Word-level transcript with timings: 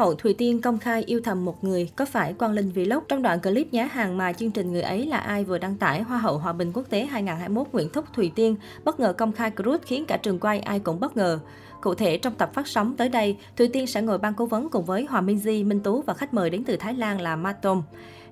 hậu 0.00 0.14
Thùy 0.14 0.34
Tiên 0.34 0.60
công 0.60 0.78
khai 0.78 1.02
yêu 1.06 1.20
thầm 1.24 1.44
một 1.44 1.64
người, 1.64 1.90
có 1.96 2.04
phải 2.04 2.32
Quang 2.32 2.52
Linh 2.52 2.72
Vlog? 2.72 3.04
Trong 3.08 3.22
đoạn 3.22 3.40
clip 3.40 3.72
nhá 3.72 3.84
hàng 3.84 4.18
mà 4.18 4.32
chương 4.32 4.50
trình 4.50 4.72
Người 4.72 4.82
ấy 4.82 5.06
là 5.06 5.16
ai 5.16 5.44
vừa 5.44 5.58
đăng 5.58 5.76
tải, 5.76 6.02
Hoa 6.02 6.18
hậu 6.18 6.38
Hòa 6.38 6.52
bình 6.52 6.72
Quốc 6.74 6.90
tế 6.90 7.04
2021 7.04 7.66
Nguyễn 7.72 7.88
Thúc 7.88 8.04
Thùy 8.12 8.32
Tiên 8.34 8.56
bất 8.84 9.00
ngờ 9.00 9.12
công 9.12 9.32
khai 9.32 9.50
crush 9.50 9.86
khiến 9.86 10.04
cả 10.04 10.16
trường 10.16 10.38
quay 10.38 10.60
ai 10.60 10.78
cũng 10.78 11.00
bất 11.00 11.16
ngờ. 11.16 11.38
Cụ 11.80 11.94
thể, 11.94 12.18
trong 12.18 12.34
tập 12.34 12.50
phát 12.54 12.68
sóng 12.68 12.96
tới 12.96 13.08
đây, 13.08 13.36
Thùy 13.56 13.68
Tiên 13.68 13.86
sẽ 13.86 14.02
ngồi 14.02 14.18
ban 14.18 14.34
cố 14.34 14.46
vấn 14.46 14.68
cùng 14.68 14.84
với 14.84 15.04
Hòa 15.04 15.20
Minh 15.20 15.38
Di, 15.38 15.64
Minh 15.64 15.80
Tú 15.80 16.02
và 16.02 16.14
khách 16.14 16.34
mời 16.34 16.50
đến 16.50 16.64
từ 16.64 16.76
Thái 16.76 16.94
Lan 16.94 17.20
là 17.20 17.36
Matom. 17.36 17.82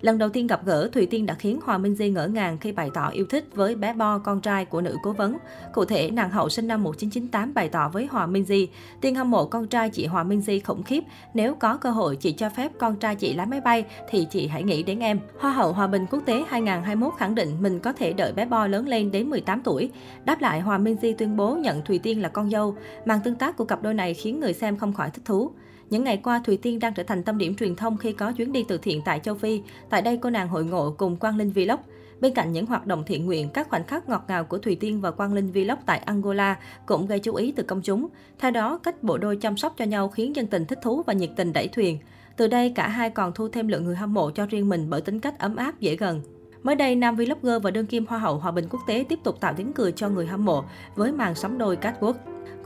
Lần 0.00 0.18
đầu 0.18 0.28
tiên 0.28 0.46
gặp 0.46 0.64
gỡ, 0.64 0.88
Thùy 0.92 1.06
Tiên 1.06 1.26
đã 1.26 1.34
khiến 1.34 1.60
Hòa 1.64 1.78
Minh 1.78 1.94
Di 1.94 2.10
ngỡ 2.10 2.26
ngàng 2.26 2.58
khi 2.58 2.72
bày 2.72 2.90
tỏ 2.94 3.08
yêu 3.08 3.26
thích 3.30 3.44
với 3.54 3.74
bé 3.74 3.92
Bo, 3.92 4.18
con 4.18 4.40
trai 4.40 4.64
của 4.64 4.80
nữ 4.80 4.96
cố 5.02 5.12
vấn. 5.12 5.36
Cụ 5.72 5.84
thể, 5.84 6.10
nàng 6.10 6.30
hậu 6.30 6.48
sinh 6.48 6.66
năm 6.66 6.82
1998 6.82 7.54
bày 7.54 7.68
tỏ 7.68 7.88
với 7.88 8.06
Hòa 8.06 8.26
Minh 8.26 8.44
Di, 8.44 8.68
Tiên 9.00 9.14
hâm 9.14 9.30
mộ 9.30 9.46
con 9.46 9.66
trai 9.66 9.90
chị 9.90 10.06
Hòa 10.06 10.24
Minh 10.24 10.40
Di 10.40 10.60
khủng 10.60 10.82
khiếp. 10.82 11.04
Nếu 11.34 11.54
có 11.54 11.76
cơ 11.76 11.90
hội 11.90 12.16
chị 12.16 12.32
cho 12.32 12.50
phép 12.50 12.72
con 12.78 12.96
trai 12.96 13.14
chị 13.14 13.34
lái 13.34 13.46
máy 13.46 13.60
bay 13.60 13.84
thì 14.10 14.26
chị 14.30 14.46
hãy 14.46 14.62
nghĩ 14.62 14.82
đến 14.82 14.98
em. 14.98 15.20
Hoa 15.38 15.52
hậu 15.52 15.72
Hòa 15.72 15.86
bình 15.86 16.06
Quốc 16.10 16.22
tế 16.26 16.44
2021 16.48 17.14
khẳng 17.18 17.34
định 17.34 17.48
mình 17.60 17.80
có 17.80 17.92
thể 17.92 18.12
đợi 18.12 18.32
bé 18.32 18.44
Bo 18.44 18.66
lớn 18.66 18.88
lên 18.88 19.10
đến 19.10 19.30
18 19.30 19.62
tuổi. 19.62 19.90
Đáp 20.24 20.40
lại, 20.40 20.60
Hòa 20.60 20.78
Minh 20.78 20.96
Di 21.02 21.12
tuyên 21.12 21.36
bố 21.36 21.56
nhận 21.56 21.82
Thùy 21.84 21.98
Tiên 21.98 22.22
là 22.22 22.28
con 22.28 22.50
dâu. 22.50 22.76
Màn 23.04 23.20
tương 23.24 23.34
tác 23.34 23.56
của 23.56 23.64
cặp 23.64 23.82
đôi 23.82 23.94
này 23.94 24.14
khiến 24.14 24.40
người 24.40 24.52
xem 24.52 24.76
không 24.76 24.92
khỏi 24.92 25.10
thích 25.10 25.24
thú. 25.24 25.52
Những 25.90 26.04
ngày 26.04 26.16
qua, 26.16 26.40
Thùy 26.44 26.56
Tiên 26.56 26.78
đang 26.78 26.94
trở 26.94 27.02
thành 27.02 27.22
tâm 27.22 27.38
điểm 27.38 27.54
truyền 27.54 27.76
thông 27.76 27.96
khi 27.96 28.12
có 28.12 28.32
chuyến 28.32 28.52
đi 28.52 28.64
từ 28.68 28.78
thiện 28.78 29.02
tại 29.04 29.20
châu 29.20 29.34
Phi. 29.34 29.62
Tại 29.90 30.02
đây, 30.02 30.16
cô 30.16 30.30
nàng 30.30 30.48
hội 30.48 30.64
ngộ 30.64 30.94
cùng 30.98 31.16
Quang 31.16 31.36
Linh 31.36 31.50
Vlog. 31.50 31.80
Bên 32.20 32.34
cạnh 32.34 32.52
những 32.52 32.66
hoạt 32.66 32.86
động 32.86 33.04
thiện 33.06 33.26
nguyện, 33.26 33.48
các 33.48 33.68
khoảnh 33.68 33.84
khắc 33.84 34.08
ngọt 34.08 34.24
ngào 34.28 34.44
của 34.44 34.58
Thùy 34.58 34.74
Tiên 34.74 35.00
và 35.00 35.10
Quang 35.10 35.32
Linh 35.32 35.52
Vlog 35.52 35.78
tại 35.86 35.98
Angola 35.98 36.56
cũng 36.86 37.06
gây 37.06 37.18
chú 37.18 37.34
ý 37.34 37.52
từ 37.52 37.62
công 37.62 37.82
chúng. 37.82 38.08
Theo 38.38 38.50
đó, 38.50 38.78
cách 38.82 39.02
bộ 39.02 39.18
đôi 39.18 39.36
chăm 39.36 39.56
sóc 39.56 39.74
cho 39.76 39.84
nhau 39.84 40.08
khiến 40.08 40.36
dân 40.36 40.46
tình 40.46 40.66
thích 40.66 40.78
thú 40.82 41.02
và 41.06 41.12
nhiệt 41.12 41.30
tình 41.36 41.52
đẩy 41.52 41.68
thuyền. 41.68 41.98
Từ 42.36 42.46
đây, 42.46 42.72
cả 42.74 42.88
hai 42.88 43.10
còn 43.10 43.32
thu 43.32 43.48
thêm 43.48 43.68
lượng 43.68 43.84
người 43.84 43.96
hâm 43.96 44.14
mộ 44.14 44.30
cho 44.30 44.46
riêng 44.46 44.68
mình 44.68 44.90
bởi 44.90 45.00
tính 45.00 45.20
cách 45.20 45.38
ấm 45.38 45.56
áp, 45.56 45.80
dễ 45.80 45.96
gần. 45.96 46.20
Mới 46.62 46.74
đây, 46.74 46.94
nam 46.94 47.16
vlogger 47.16 47.62
và 47.62 47.70
đương 47.70 47.86
kim 47.86 48.06
hoa 48.06 48.18
hậu 48.18 48.38
hòa 48.38 48.52
bình 48.52 48.66
quốc 48.70 48.80
tế 48.86 49.04
tiếp 49.08 49.18
tục 49.24 49.40
tạo 49.40 49.54
tiếng 49.56 49.72
cười 49.72 49.92
cho 49.92 50.08
người 50.08 50.26
hâm 50.26 50.44
mộ 50.44 50.64
với 50.94 51.12
màn 51.12 51.34
sóng 51.34 51.58
đôi 51.58 51.76
catwalk. 51.76 52.14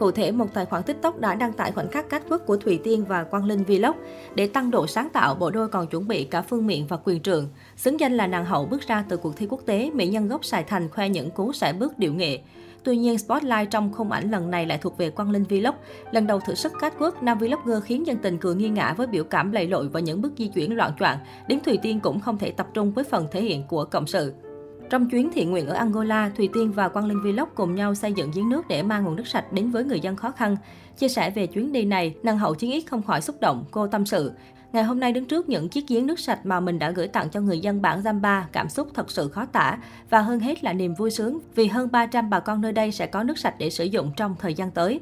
Cụ 0.03 0.11
thể, 0.11 0.33
một 0.33 0.55
tài 0.55 0.64
khoản 0.64 0.83
TikTok 0.83 1.20
đã 1.20 1.34
đăng 1.34 1.53
tải 1.53 1.72
khoảnh 1.72 1.89
khắc 1.89 2.08
catwalk 2.11 2.39
của 2.39 2.56
Thùy 2.56 2.81
Tiên 2.84 3.05
và 3.05 3.25
Quang 3.25 3.45
Linh 3.45 3.64
Vlog. 3.64 3.97
Để 4.34 4.47
tăng 4.47 4.70
độ 4.70 4.86
sáng 4.86 5.09
tạo, 5.09 5.34
bộ 5.34 5.50
đôi 5.50 5.69
còn 5.69 5.86
chuẩn 5.86 6.09
bị 6.09 6.25
cả 6.25 6.42
phương 6.42 6.67
miện 6.67 6.86
và 6.86 6.97
quyền 7.05 7.20
trượng. 7.20 7.48
Xứng 7.77 8.00
danh 8.00 8.12
là 8.12 8.27
nàng 8.27 8.44
hậu 8.44 8.67
bước 8.67 8.81
ra 8.86 9.05
từ 9.09 9.17
cuộc 9.17 9.36
thi 9.36 9.47
quốc 9.50 9.61
tế, 9.67 9.91
mỹ 9.94 10.06
nhân 10.06 10.28
gốc 10.28 10.44
Sài 10.44 10.64
Thành 10.64 10.89
khoe 10.89 11.09
những 11.09 11.31
cú 11.31 11.53
sải 11.53 11.72
bước 11.72 11.98
điệu 11.98 12.14
nghệ. 12.14 12.39
Tuy 12.84 12.97
nhiên, 12.97 13.19
spotlight 13.19 13.70
trong 13.70 13.92
khung 13.92 14.11
ảnh 14.11 14.31
lần 14.31 14.50
này 14.50 14.67
lại 14.67 14.78
thuộc 14.78 14.98
về 14.98 15.11
Quang 15.11 15.31
Linh 15.31 15.44
Vlog. 15.44 15.75
Lần 16.12 16.27
đầu 16.27 16.41
thử 16.41 16.55
sức 16.55 16.72
catwalk, 16.81 17.12
nam 17.20 17.39
vlogger 17.39 17.83
khiến 17.84 18.06
dân 18.06 18.16
tình 18.16 18.39
cười 18.39 18.55
nghi 18.55 18.69
ngã 18.69 18.92
với 18.92 19.06
biểu 19.06 19.25
cảm 19.25 19.53
lầy 19.53 19.66
lội 19.66 19.89
và 19.89 20.00
những 20.00 20.22
bước 20.22 20.33
di 20.39 20.48
chuyển 20.48 20.77
loạn 20.77 20.92
choạng. 20.98 21.19
Đến 21.48 21.61
Thùy 21.61 21.78
Tiên 21.83 22.00
cũng 22.00 22.20
không 22.20 22.39
thể 22.39 22.50
tập 22.50 22.66
trung 22.75 22.92
với 22.92 23.05
phần 23.05 23.27
thể 23.31 23.42
hiện 23.42 23.66
của 23.66 23.84
cộng 23.84 24.06
sự. 24.06 24.33
Trong 24.92 25.08
chuyến 25.10 25.30
thiện 25.32 25.50
nguyện 25.50 25.66
ở 25.66 25.74
Angola, 25.74 26.30
Thùy 26.36 26.48
Tiên 26.52 26.72
và 26.72 26.88
Quang 26.88 27.06
Linh 27.06 27.22
Vlog 27.22 27.48
cùng 27.54 27.74
nhau 27.74 27.94
xây 27.94 28.12
dựng 28.12 28.30
giếng 28.34 28.48
nước 28.48 28.68
để 28.68 28.82
mang 28.82 29.04
nguồn 29.04 29.16
nước 29.16 29.26
sạch 29.26 29.52
đến 29.52 29.70
với 29.70 29.84
người 29.84 30.00
dân 30.00 30.16
khó 30.16 30.30
khăn. 30.30 30.56
Chia 30.98 31.08
sẻ 31.08 31.30
về 31.30 31.46
chuyến 31.46 31.72
đi 31.72 31.84
này, 31.84 32.14
Nàng 32.22 32.38
hậu 32.38 32.54
chiến 32.54 32.70
ít 32.72 32.82
không 32.82 33.02
khỏi 33.02 33.20
xúc 33.20 33.36
động, 33.40 33.64
cô 33.70 33.86
tâm 33.86 34.06
sự. 34.06 34.32
Ngày 34.72 34.84
hôm 34.84 35.00
nay 35.00 35.12
đứng 35.12 35.24
trước 35.24 35.48
những 35.48 35.68
chiếc 35.68 35.88
giếng 35.88 36.06
nước 36.06 36.20
sạch 36.20 36.46
mà 36.46 36.60
mình 36.60 36.78
đã 36.78 36.90
gửi 36.90 37.08
tặng 37.08 37.30
cho 37.30 37.40
người 37.40 37.60
dân 37.60 37.82
bản 37.82 38.00
Zamba, 38.00 38.42
cảm 38.52 38.68
xúc 38.68 38.88
thật 38.94 39.10
sự 39.10 39.28
khó 39.28 39.46
tả. 39.46 39.78
Và 40.10 40.20
hơn 40.20 40.40
hết 40.40 40.64
là 40.64 40.72
niềm 40.72 40.94
vui 40.94 41.10
sướng 41.10 41.38
vì 41.54 41.66
hơn 41.66 41.88
300 41.92 42.30
bà 42.30 42.40
con 42.40 42.60
nơi 42.60 42.72
đây 42.72 42.92
sẽ 42.92 43.06
có 43.06 43.22
nước 43.22 43.38
sạch 43.38 43.54
để 43.58 43.70
sử 43.70 43.84
dụng 43.84 44.12
trong 44.16 44.34
thời 44.38 44.54
gian 44.54 44.70
tới. 44.70 45.00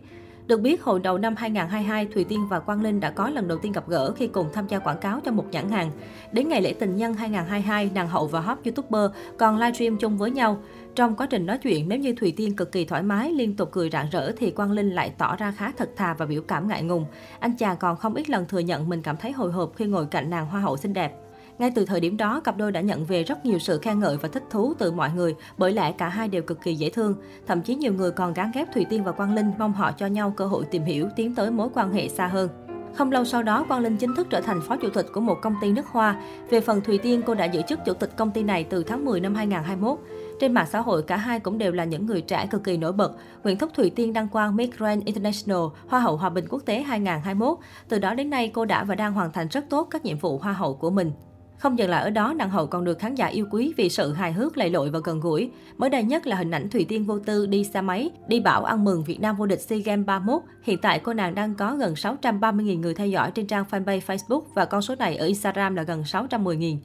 Được 0.50 0.60
biết, 0.60 0.82
hồi 0.82 1.00
đầu 1.00 1.18
năm 1.18 1.34
2022, 1.36 2.06
Thùy 2.06 2.24
Tiên 2.24 2.48
và 2.48 2.60
Quang 2.60 2.82
Linh 2.82 3.00
đã 3.00 3.10
có 3.10 3.30
lần 3.30 3.48
đầu 3.48 3.58
tiên 3.58 3.72
gặp 3.72 3.88
gỡ 3.88 4.12
khi 4.12 4.26
cùng 4.26 4.46
tham 4.52 4.66
gia 4.66 4.78
quảng 4.78 4.98
cáo 4.98 5.20
cho 5.24 5.32
một 5.32 5.44
nhãn 5.50 5.70
hàng. 5.70 5.90
Đến 6.32 6.48
ngày 6.48 6.62
lễ 6.62 6.72
tình 6.72 6.96
nhân 6.96 7.14
2022, 7.14 7.90
nàng 7.94 8.08
hậu 8.08 8.26
và 8.26 8.40
hot 8.40 8.58
YouTuber 8.64 9.10
còn 9.38 9.58
livestream 9.58 9.96
chung 9.96 10.18
với 10.18 10.30
nhau. 10.30 10.62
Trong 10.94 11.16
quá 11.16 11.26
trình 11.30 11.46
nói 11.46 11.58
chuyện, 11.58 11.88
nếu 11.88 11.98
như 11.98 12.14
Thùy 12.14 12.32
Tiên 12.36 12.56
cực 12.56 12.72
kỳ 12.72 12.84
thoải 12.84 13.02
mái, 13.02 13.32
liên 13.32 13.56
tục 13.56 13.68
cười 13.72 13.90
rạng 13.90 14.10
rỡ 14.10 14.32
thì 14.32 14.50
Quang 14.50 14.72
Linh 14.72 14.90
lại 14.90 15.12
tỏ 15.18 15.36
ra 15.36 15.50
khá 15.56 15.72
thật 15.76 15.90
thà 15.96 16.14
và 16.14 16.26
biểu 16.26 16.42
cảm 16.42 16.68
ngại 16.68 16.82
ngùng. 16.82 17.04
Anh 17.40 17.56
chàng 17.56 17.76
còn 17.76 17.96
không 17.96 18.14
ít 18.14 18.30
lần 18.30 18.46
thừa 18.46 18.58
nhận 18.58 18.88
mình 18.88 19.02
cảm 19.02 19.16
thấy 19.16 19.32
hồi 19.32 19.52
hộp 19.52 19.72
khi 19.76 19.84
ngồi 19.84 20.06
cạnh 20.06 20.30
nàng 20.30 20.46
hoa 20.46 20.60
hậu 20.60 20.76
xinh 20.76 20.92
đẹp. 20.92 21.12
Ngay 21.60 21.70
từ 21.74 21.84
thời 21.84 22.00
điểm 22.00 22.16
đó, 22.16 22.40
cặp 22.40 22.56
đôi 22.56 22.72
đã 22.72 22.80
nhận 22.80 23.04
về 23.04 23.22
rất 23.22 23.46
nhiều 23.46 23.58
sự 23.58 23.78
khen 23.78 24.00
ngợi 24.00 24.16
và 24.16 24.28
thích 24.28 24.42
thú 24.50 24.74
từ 24.78 24.92
mọi 24.92 25.10
người, 25.16 25.34
bởi 25.58 25.72
lẽ 25.72 25.92
cả 25.92 26.08
hai 26.08 26.28
đều 26.28 26.42
cực 26.42 26.62
kỳ 26.62 26.74
dễ 26.74 26.90
thương. 26.90 27.14
Thậm 27.46 27.62
chí 27.62 27.74
nhiều 27.74 27.92
người 27.92 28.10
còn 28.10 28.32
gán 28.32 28.50
ghép 28.54 28.74
Thùy 28.74 28.86
Tiên 28.90 29.04
và 29.04 29.12
Quang 29.12 29.34
Linh 29.34 29.52
mong 29.58 29.72
họ 29.72 29.92
cho 29.92 30.06
nhau 30.06 30.34
cơ 30.36 30.46
hội 30.46 30.64
tìm 30.70 30.84
hiểu, 30.84 31.08
tiến 31.16 31.34
tới 31.34 31.50
mối 31.50 31.68
quan 31.74 31.92
hệ 31.92 32.08
xa 32.08 32.26
hơn. 32.26 32.48
Không 32.94 33.12
lâu 33.12 33.24
sau 33.24 33.42
đó, 33.42 33.64
Quang 33.68 33.80
Linh 33.80 33.96
chính 33.96 34.14
thức 34.14 34.26
trở 34.30 34.40
thành 34.40 34.60
phó 34.60 34.76
chủ 34.76 34.88
tịch 34.90 35.06
của 35.12 35.20
một 35.20 35.38
công 35.42 35.54
ty 35.60 35.72
nước 35.72 35.86
hoa. 35.86 36.22
Về 36.50 36.60
phần 36.60 36.80
Thùy 36.80 36.98
Tiên, 36.98 37.22
cô 37.26 37.34
đã 37.34 37.44
giữ 37.44 37.62
chức 37.68 37.78
chủ 37.86 37.94
tịch 37.94 38.16
công 38.16 38.30
ty 38.30 38.42
này 38.42 38.64
từ 38.64 38.82
tháng 38.82 39.04
10 39.04 39.20
năm 39.20 39.34
2021. 39.34 39.98
Trên 40.40 40.52
mạng 40.52 40.66
xã 40.70 40.80
hội, 40.80 41.02
cả 41.02 41.16
hai 41.16 41.40
cũng 41.40 41.58
đều 41.58 41.72
là 41.72 41.84
những 41.84 42.06
người 42.06 42.20
trẻ 42.20 42.46
cực 42.50 42.64
kỳ 42.64 42.76
nổi 42.76 42.92
bật. 42.92 43.12
Nguyễn 43.44 43.58
Thúc 43.58 43.70
Thùy 43.74 43.90
Tiên 43.90 44.12
đăng 44.12 44.28
quang 44.28 44.56
Miss 44.56 44.78
Grand 44.78 45.04
International, 45.04 45.62
Hoa 45.88 46.00
hậu 46.00 46.16
Hòa 46.16 46.30
bình 46.30 46.44
Quốc 46.48 46.62
tế 46.66 46.82
2021. 46.82 47.58
Từ 47.88 47.98
đó 47.98 48.14
đến 48.14 48.30
nay, 48.30 48.48
cô 48.54 48.64
đã 48.64 48.84
và 48.84 48.94
đang 48.94 49.12
hoàn 49.12 49.32
thành 49.32 49.48
rất 49.48 49.64
tốt 49.70 49.88
các 49.90 50.04
nhiệm 50.04 50.18
vụ 50.18 50.38
Hoa 50.38 50.52
hậu 50.52 50.74
của 50.74 50.90
mình. 50.90 51.12
Không 51.60 51.78
dừng 51.78 51.90
lại 51.90 52.02
ở 52.02 52.10
đó, 52.10 52.34
nàng 52.36 52.50
hậu 52.50 52.66
còn 52.66 52.84
được 52.84 52.98
khán 52.98 53.14
giả 53.14 53.26
yêu 53.26 53.46
quý 53.50 53.74
vì 53.76 53.88
sự 53.88 54.12
hài 54.12 54.32
hước, 54.32 54.56
lầy 54.56 54.70
lội 54.70 54.90
và 54.90 54.98
gần 55.04 55.20
gũi. 55.20 55.50
Mới 55.78 55.90
đây 55.90 56.02
nhất 56.02 56.26
là 56.26 56.36
hình 56.36 56.50
ảnh 56.50 56.70
Thùy 56.70 56.84
Tiên 56.84 57.04
vô 57.04 57.18
tư 57.18 57.46
đi 57.46 57.64
xe 57.64 57.80
máy, 57.80 58.10
đi 58.28 58.40
bảo 58.40 58.64
ăn 58.64 58.84
mừng 58.84 59.04
Việt 59.04 59.20
Nam 59.20 59.36
vô 59.36 59.46
địch 59.46 59.60
SEA 59.60 59.78
Games 59.78 60.06
31. 60.06 60.42
Hiện 60.62 60.78
tại 60.78 60.98
cô 60.98 61.12
nàng 61.12 61.34
đang 61.34 61.54
có 61.54 61.76
gần 61.76 61.94
630.000 61.94 62.80
người 62.80 62.94
theo 62.94 63.06
dõi 63.06 63.30
trên 63.30 63.46
trang 63.46 63.64
fanpage 63.70 64.00
Facebook 64.00 64.42
và 64.54 64.64
con 64.64 64.82
số 64.82 64.94
này 64.94 65.16
ở 65.16 65.26
Instagram 65.26 65.74
là 65.74 65.82
gần 65.82 66.02
610.000. 66.02 66.76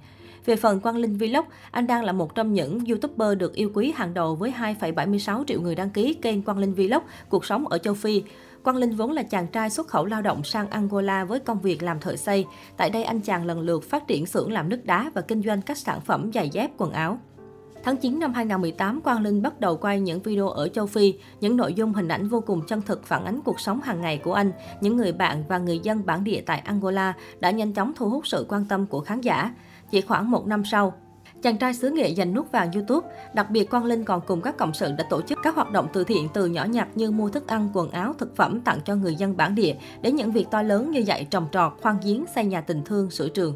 Về 0.46 0.56
phần 0.56 0.80
Quang 0.80 0.98
Linh 0.98 1.18
Vlog, 1.18 1.46
anh 1.72 1.88
đang 1.88 2.04
là 2.04 2.12
một 2.12 2.36
trong 2.36 2.54
những 2.54 2.80
YouTuber 2.90 3.38
được 3.38 3.54
yêu 3.54 3.72
quý 3.74 3.94
hàng 3.96 4.14
đầu 4.14 4.36
với 4.36 4.54
2,76 4.60 5.44
triệu 5.48 5.62
người 5.62 5.76
đăng 5.76 5.90
ký 5.90 6.14
kênh 6.14 6.42
Quang 6.42 6.58
Linh 6.58 6.74
Vlog, 6.74 7.04
cuộc 7.30 7.46
sống 7.46 7.68
ở 7.68 7.78
châu 7.78 7.94
Phi. 7.94 8.24
Quang 8.66 8.78
Linh 8.78 8.96
vốn 8.96 9.12
là 9.12 9.24
chàng 9.24 9.48
trai 9.48 9.70
xuất 9.70 9.88
khẩu 9.88 10.06
lao 10.06 10.22
động 10.22 10.44
sang 10.44 10.70
Angola 10.70 11.26
với 11.26 11.40
công 11.40 11.60
việc 11.60 11.84
làm 11.84 12.00
thợ 12.00 12.16
xây. 12.16 12.46
Tại 12.78 12.90
đây 12.90 13.04
anh 13.04 13.22
chàng 13.22 13.46
lần 13.46 13.60
lượt 13.60 13.84
phát 13.84 14.08
triển 14.08 14.26
xưởng 14.26 14.52
làm 14.52 14.70
nước 14.70 14.86
đá 14.86 15.12
và 15.14 15.22
kinh 15.22 15.42
doanh 15.42 15.62
các 15.62 15.78
sản 15.78 16.02
phẩm 16.02 16.32
giày 16.34 16.50
dép, 16.50 16.72
quần 16.78 16.92
áo. 16.92 17.20
Tháng 17.84 17.98
9 17.98 18.20
năm 18.20 18.34
2018, 18.34 19.02
Quang 19.02 19.22
Linh 19.22 19.42
bắt 19.42 19.60
đầu 19.60 19.78
quay 19.78 20.00
những 20.00 20.22
video 20.22 20.50
ở 20.50 20.68
châu 20.68 20.86
Phi, 20.86 21.14
những 21.42 21.58
nội 21.58 21.74
dung 21.74 21.94
hình 21.94 22.08
ảnh 22.08 22.28
vô 22.28 22.42
cùng 22.42 22.62
chân 22.68 22.82
thực 22.82 23.04
phản 23.04 23.26
ánh 23.26 23.42
cuộc 23.42 23.60
sống 23.60 23.82
hàng 23.82 24.02
ngày 24.02 24.18
của 24.18 24.34
anh. 24.34 24.52
Những 24.82 24.98
người 24.98 25.12
bạn 25.12 25.44
và 25.48 25.58
người 25.58 25.80
dân 25.80 26.06
bản 26.06 26.24
địa 26.24 26.42
tại 26.46 26.60
Angola 26.60 27.14
đã 27.40 27.52
nhanh 27.52 27.74
chóng 27.74 27.94
thu 27.96 28.10
hút 28.10 28.28
sự 28.28 28.46
quan 28.50 28.66
tâm 28.66 28.86
của 28.86 29.00
khán 29.00 29.22
giả. 29.22 29.52
Chỉ 29.92 30.02
khoảng 30.02 30.32
một 30.32 30.48
năm 30.48 30.66
sau, 30.66 30.94
chàng 31.46 31.58
trai 31.58 31.74
xứ 31.74 31.90
nghệ 31.90 32.14
giành 32.14 32.34
nút 32.34 32.52
vàng 32.52 32.72
YouTube. 32.72 33.08
Đặc 33.34 33.50
biệt, 33.50 33.70
Quang 33.70 33.86
Linh 33.86 34.04
còn 34.04 34.22
cùng 34.28 34.42
các 34.42 34.58
cộng 34.58 34.74
sự 34.74 34.92
đã 34.98 35.06
tổ 35.10 35.22
chức 35.22 35.40
các 35.44 35.56
hoạt 35.56 35.72
động 35.72 35.88
từ 35.94 36.04
thiện 36.04 36.28
từ 36.34 36.46
nhỏ 36.46 36.66
nhặt 36.66 36.88
như 36.96 37.12
mua 37.12 37.30
thức 37.30 37.48
ăn, 37.48 37.70
quần 37.74 37.92
áo, 37.92 38.14
thực 38.18 38.36
phẩm 38.36 38.62
tặng 38.62 38.80
cho 38.86 38.96
người 38.96 39.16
dân 39.16 39.38
bản 39.38 39.56
địa, 39.56 39.76
đến 40.02 40.16
những 40.16 40.32
việc 40.32 40.46
to 40.52 40.62
lớn 40.62 40.92
như 40.92 41.00
dạy 41.00 41.28
trồng 41.30 41.48
trọt, 41.52 41.74
khoan 41.82 41.98
giếng, 42.06 42.26
xây 42.36 42.46
nhà 42.46 42.62
tình 42.62 42.82
thương, 42.86 43.10
sửa 43.10 43.30
trường. 43.30 43.56